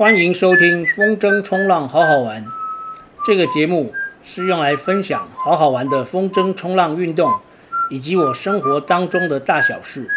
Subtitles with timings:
[0.00, 2.46] 欢迎收听风筝冲浪好好玩。
[3.22, 3.92] 这个节目
[4.22, 7.30] 是用来分享好好玩的风筝冲浪运动，
[7.90, 10.08] 以及我生活当中的大小事。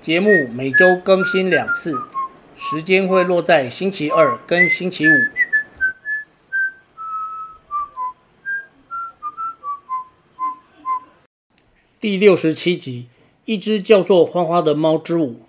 [0.00, 1.92] 节目每周更新两次，
[2.56, 5.12] 时间会落在星期二跟星期五。
[11.98, 13.08] 第六十七集，
[13.44, 15.40] 一只叫做花花的猫之五。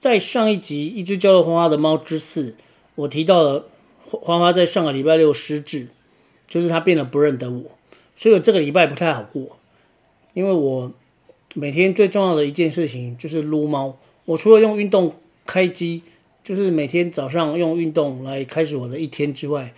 [0.00, 2.56] 在上一集，一只叫做花花的猫之四，
[2.98, 3.64] 我提到了
[4.04, 5.86] 花花在上个礼拜六失智，
[6.48, 7.62] 就是他变得不认得我，
[8.16, 9.56] 所以我这个礼拜不太好过，
[10.34, 10.92] 因为我
[11.54, 13.96] 每天最重要的一件事情就是撸猫。
[14.24, 15.14] 我除了用运动
[15.46, 16.02] 开机，
[16.42, 19.72] 就是每天早上用运动来开始我的一天之外，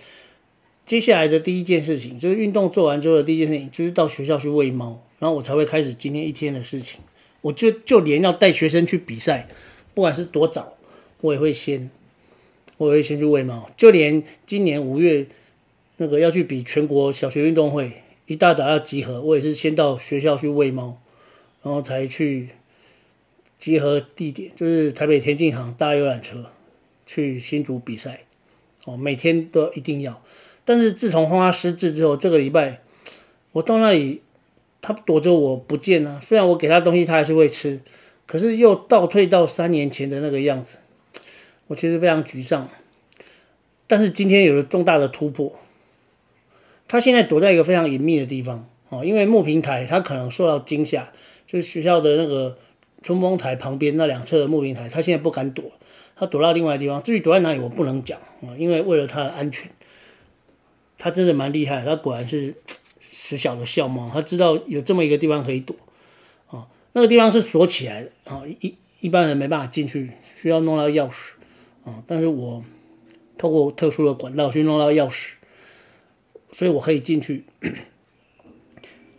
[0.86, 7.00] 接下来的第一件事情就是运动做完之后的第一件事情就是到学校去喂猫，然后我才会开始今天一天的事情。
[7.42, 9.46] 我就就连要带学生去比赛。
[9.92, 10.74] 不管是多早，
[11.20, 11.90] 我也会先，
[12.80, 13.68] 我会先去喂猫。
[13.76, 15.26] 就连今年五月
[15.98, 17.92] 那个要去比全国小学运动会，
[18.24, 20.98] 一大早要集合，我也是先到学校去喂猫，
[21.62, 22.48] 然后才去
[23.58, 26.46] 集合地点，就是台北田径场搭游览车
[27.04, 28.20] 去新竹比赛。
[28.86, 30.22] 哦，每天都一定要。
[30.64, 32.80] 但是自从花花失智之后，这个礼拜
[33.52, 34.22] 我到那里，
[34.80, 36.18] 他躲着我不见了。
[36.22, 37.78] 虽然我给他东西，他还是会吃。
[38.24, 40.78] 可是又倒退到三年前的那个样子，
[41.70, 42.68] 我其实非常沮丧。
[43.86, 45.56] 但是今天有了重大的突破，
[46.88, 51.12] 他现在躲在一个非常隐秘的地方哦，因为木平台他可能受到惊吓，
[51.46, 52.58] 就是学校的那个
[53.02, 55.70] 冲锋台旁边那两侧的木平台，他现在不敢躲，
[56.16, 57.00] 他躲到另外地方。
[57.04, 59.70] 至于躲在哪里，我不能讲啊，因为为了他的安全，
[60.98, 62.52] 他真的蛮厉害，他果然是
[63.00, 65.76] 死小的笑猫，他知道有这么一个地方可以躲。
[66.92, 71.30] 那个地方是锁起来的啊，一一般人没办法进去，需要弄到钥匙
[71.84, 72.02] 啊。
[72.06, 72.62] 但是我
[73.36, 75.30] 透过特殊的管道去弄到钥匙，
[76.52, 77.44] 所以我可以进去。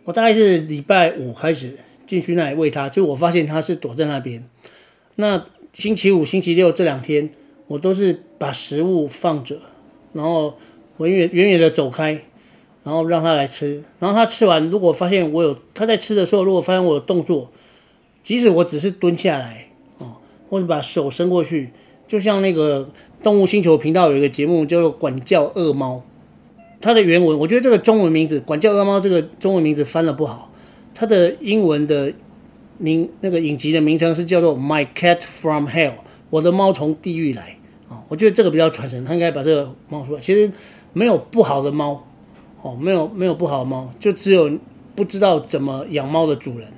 [0.04, 4.44] 我大概是礼拜五开始进去那里喂它，就我发现它是躲在那边。
[5.16, 7.30] 那星期五、星期六这两天，
[7.66, 9.60] 我都是把食物放着，
[10.12, 10.56] 然后
[10.96, 12.22] 我远远远的走开。
[12.84, 17.52] 然后让它来吃，然后它吃完，如果发现我有它在吃的时候，如果发现我有动作，
[18.24, 19.68] 即使我只是蹲下来
[19.98, 20.16] 哦，
[20.50, 21.70] 或者把手伸过去，
[22.12, 22.86] 就像那个
[23.22, 25.96] 动物星球频道有一个节目叫做《管教恶猫》，
[26.78, 30.52] 它的原文我觉得这个中文名字《管教恶猫》这个中文名字翻了不好，
[30.94, 32.12] 它的英文的
[32.76, 35.88] 名那个影集的名称是叫做《My Cat from Hell》，
[36.28, 37.56] 我的猫从地狱来
[37.88, 40.20] 啊，我觉得这个比较传神，他应该把这个猫出来。
[40.20, 40.52] 其实
[40.92, 42.06] 没有不好的猫。
[42.60, 44.52] 哦，没有没有不好的猫，就只有
[44.94, 46.68] 不知道怎么养猫的主人。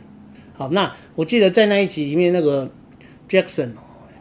[0.52, 2.70] 好，那我记得在那一集里面，那个
[3.28, 3.70] Jackson，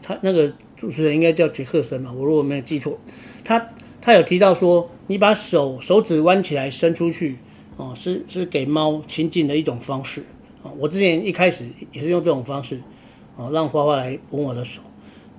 [0.02, 0.52] 他那个
[0.84, 3.00] 主持人应该叫杰克森嘛，我如果没有记错，
[3.46, 3.70] 他
[4.02, 7.38] 他有提到说，你把手手指弯起来伸出去，
[7.78, 10.26] 哦，是是给猫亲近的一种方式。
[10.62, 12.82] 啊，我之前一开始也是用这种方式，
[13.38, 14.82] 哦，让花花来吻我的手。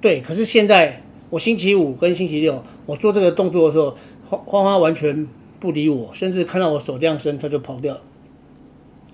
[0.01, 3.95] 对，可是现在我星期五跟星期六我做这个动作的时候，
[4.25, 5.29] 花花花完全。
[5.61, 8.03] 不理我，甚至看到我手这样伸，它就跑掉了，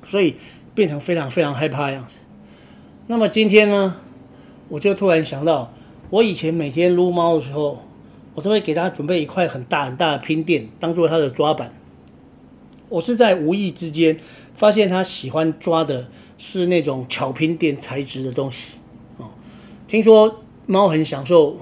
[0.02, 0.34] 所以
[0.74, 2.16] 变成非常非常害怕的样子。
[3.06, 3.94] 那么今天呢，
[4.68, 5.72] 我就突然想到，
[6.10, 7.78] 我以前每天撸猫的时候，
[8.34, 11.72] 我都会给它准备一块很大很大的拼垫，当做它的抓板。
[12.88, 14.18] 我是在无意之间
[14.56, 18.78] 发现它喜欢抓的是那种巧拼垫材质的东西。
[19.18, 19.30] 哦，
[19.86, 21.58] 听说猫很享受，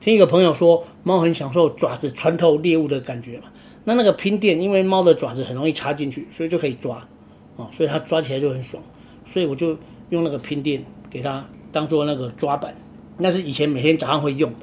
[0.00, 3.44] 听一个朋友说，猫很享受爪子穿透猎物的感觉嘛。
[3.84, 7.06] 那那个拼垫，因为猫的爪子很容易插进去，所以就可以抓，
[7.54, 8.82] 哦，所以它抓起来就很爽，
[9.24, 9.78] 所以我就
[10.08, 12.74] 用那个拼垫给它当做那个抓板，
[13.20, 14.58] 那是以前每天早上会用的，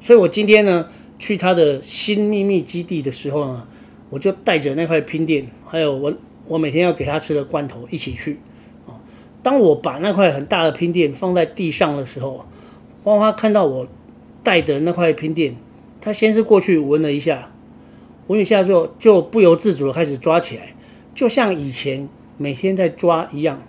[0.00, 0.88] 所以我今天呢
[1.18, 3.66] 去他的新秘密基地的时候呢，
[4.10, 6.12] 我就带着那块拼垫，还有我
[6.46, 8.38] 我每天要给他吃的罐头一起去，
[8.86, 8.96] 啊、
[9.42, 12.46] 当我把那块很大的拼垫放在地上的时候，
[13.04, 13.86] 花花看到我
[14.42, 15.56] 带的那块拼垫，
[16.00, 17.50] 它先是过去闻了一下。
[18.28, 20.74] 闻一下之后，就不由自主的开始抓起来，
[21.14, 22.06] 就像以前
[22.36, 23.62] 每天在抓一样，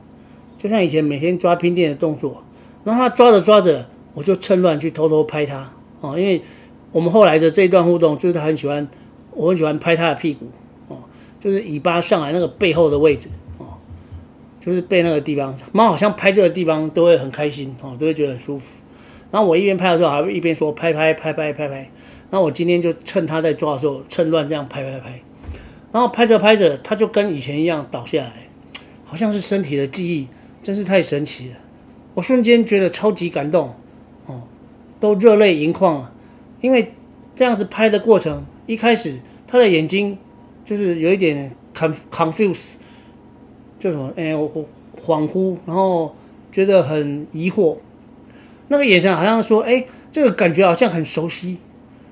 [0.58, 2.44] 就像以前每天抓拼垫的动作。
[2.84, 5.72] 然后他抓着抓着，我就趁乱去偷偷拍他
[6.02, 6.42] 哦，因为
[6.92, 8.88] 我们后来的这一段互动，就是他很喜欢，
[9.32, 10.48] 我很喜欢拍他的屁股
[10.88, 10.98] 哦，
[11.40, 13.78] 就是尾巴上来那个背后的位置哦，
[14.60, 15.56] 就是背那个地方。
[15.72, 18.82] 猫好像拍这个地方都会很开心哦，都会觉得很舒服。
[19.32, 21.90] 然后我一边拍的时候，还会一边说拍拍拍拍拍拍。
[22.32, 25.22] 那我今天就趁他在抓的时候，趁乱这样拍拍拍，
[25.92, 28.34] 然后拍着拍着，他就跟以前一样倒下来，
[29.06, 30.28] 好像是身体的记忆，
[30.64, 31.56] 真是太神奇了。
[32.16, 33.76] 我瞬间觉得超级感动，
[35.00, 36.14] 都热泪盈眶了。
[36.62, 36.94] 因为
[37.36, 40.18] 这样子拍的过程，一开始他的眼睛
[40.66, 42.74] 就是有一点 confuse，
[43.80, 44.12] 叫什么？
[44.16, 44.52] 哎，我
[45.02, 46.14] 恍惚，然后
[46.52, 47.78] 觉得很疑惑，
[48.68, 51.58] 那个眼神好像说，哎，这个感觉好像很熟悉，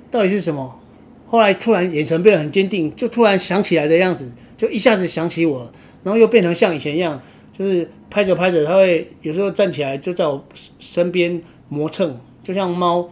[0.10, 0.80] 到底是什么？
[1.28, 5.70] 后来突然眼神变得很坚定，就突然想起来的样子，就一下子想起我，
[6.04, 10.42] 然后又变成像以前一样，就是拍着拍着，他会有时候站起来就在我
[10.80, 12.18] 身边磨蹭，
[12.48, 13.10] 就像猫。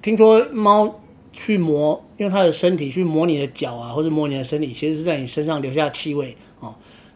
[0.00, 1.00] 听说猫
[1.32, 6.74] 去磨，用它的身体去磨你的脚啊，或者磨你的身体，其实是在你身上留下气味哦。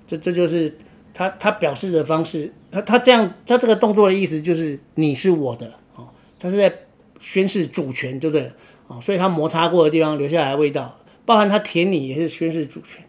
[0.08, 0.76] 这这就是
[1.14, 2.52] 它它表示的方式。
[2.72, 6.08] 它它这样，它这个动作的意思就是你是我的哦。
[6.38, 6.72] 它是在
[7.20, 8.50] 宣示主权，对不对？
[8.88, 13.04] 哦，所以它摩擦过的地方留下来的味道，包含它舔你也是宣示主权。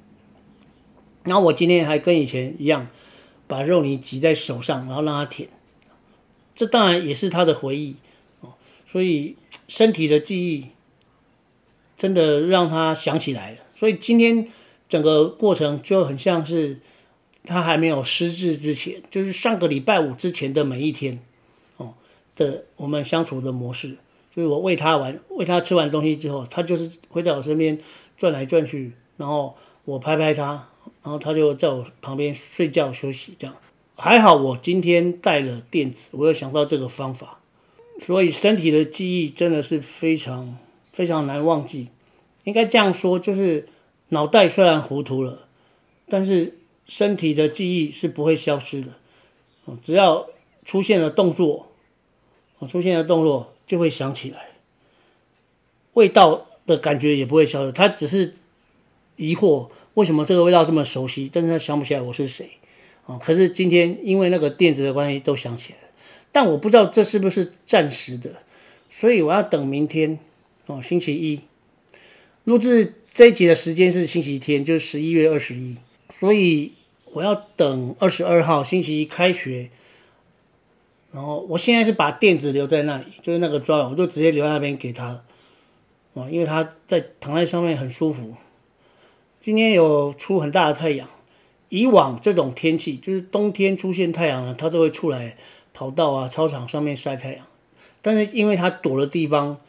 [1.24, 2.88] 然后我今天还跟以前一样，
[3.48, 5.50] 把肉泥挤在手上，然后让它舔。
[6.56, 7.98] 这当然也是它的回忆，
[8.90, 9.36] 所以。
[9.70, 10.68] 身体的记忆
[11.98, 14.48] 真的让他想起来了，所以今天
[14.88, 16.80] 整个过程就很像是
[17.44, 21.20] 他还没有失智之前，就是上个礼拜五之前的每一天
[21.76, 21.96] 哦
[22.38, 23.98] 的我们相处的模式，
[24.34, 27.78] 就是我喂他完，喂他吃完东西之后，他就是会在我身边
[28.18, 29.54] 转来转去，然后
[29.84, 30.70] 我拍拍他，
[31.04, 33.54] 然后他就在我旁边睡觉休息，这样
[33.98, 34.34] 还好。
[34.34, 37.42] 我今天带了垫子，我有想到这个方法。
[38.00, 40.58] 所以身体的记忆真的是非常
[40.94, 41.88] 非常难忘记，
[42.44, 43.68] 应该这样说，就是
[44.10, 45.48] 脑袋虽然糊涂了，
[46.08, 48.90] 但是身体的记忆是不会消失的。
[49.84, 50.28] 只要
[50.64, 51.72] 出现了动作，
[52.68, 54.52] 出现了动作就会想起来，
[55.94, 57.72] 味道的感觉也不会消失。
[57.72, 58.36] 他只是
[59.18, 62.52] 疑惑为什么这个味道这么熟悉，但是他想不起来我是谁。
[63.08, 65.80] 啊，可是今天因为那个电子的关系，都想起来。
[66.38, 68.30] 但我不知道这是不是暂时的，
[68.92, 70.20] 所以我要等明天
[70.68, 71.42] 哦，星期一
[72.44, 75.76] 录制这一集的时间是星期天，就是十一月二十一，
[76.12, 76.74] 所以
[77.06, 79.72] 我要等二十二号星期一开学，
[81.12, 85.24] 然后我现在是把垫子留在那里，就是那个抓板，我就直接留在那边给他了，
[86.14, 88.36] 哦，因为他在躺在上面很舒服。
[89.40, 91.10] 今天有出很大的太阳，
[91.70, 95.36] 以往这种天气就是冬天出现太阳了，它都会出来。
[95.78, 97.46] 跑道啊，操场上面晒太阳，
[98.02, 99.60] 但是因为他躲的地方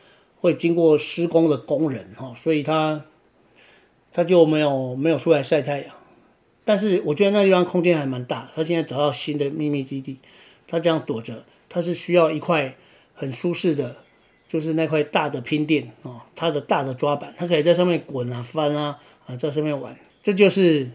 [0.41, 3.05] 会经过施工的工人哈，所以他
[4.11, 5.95] 他就没有没有出来晒太阳。
[6.65, 10.17] 但是我觉得那地方空间还蛮大，他现在找到新的秘密基地，
[10.67, 12.75] 他这样躲着，他是需要一块
[13.13, 13.97] 很舒适的，
[14.49, 20.89] 就是那块大的拼垫哦，他的大的抓板，他可以在上面滚啊翻啊啊，在上面玩，这就是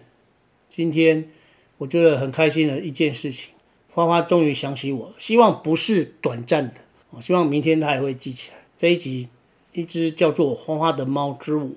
[0.70, 1.30] 今天
[1.78, 3.53] 我觉得很开心的一件事情。
[3.94, 6.82] 花花终于想起我，希望不是短暂的，
[7.12, 8.58] 我希望明天他也会记起来。
[8.76, 9.30] 这一集，
[9.72, 11.76] 一只叫做花花的猫之舞，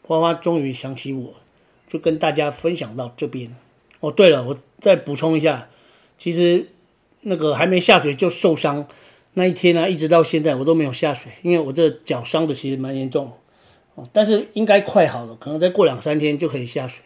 [0.00, 1.34] 花花终于想起我，
[1.86, 3.54] 就跟大家分享到这边。
[4.00, 5.68] 哦，对了，我再补充一下，
[6.16, 6.70] 其实
[7.20, 8.88] 那个还没下水就受伤
[9.34, 13.30] 那一天呢、啊，一直到现在我都没有下水，因为我这脚伤的其实蛮严重，
[13.96, 17.02] 哦，但是应该快好了，可能再过两三天就可以下水。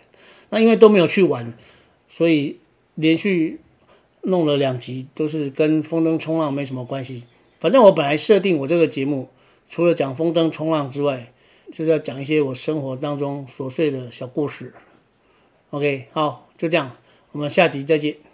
[0.50, 1.52] 那因为都没有去玩，
[2.08, 2.60] 所以
[2.94, 3.58] 连续。
[4.22, 7.24] 弄了两集都是跟风筝冲浪没什么关系，
[7.58, 9.28] 反正我本来设定我这个节目
[9.68, 11.32] 除了讲风筝冲浪之外，
[11.72, 14.74] 就是要讲一些我生活当中琐碎的小故事。
[15.70, 16.96] OK，好，就这样，
[17.32, 18.27] 我们下集再见。